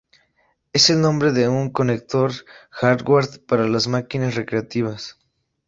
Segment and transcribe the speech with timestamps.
[0.73, 2.31] Es el nombre de un conector
[2.71, 5.19] hardware para máquinas recreativas.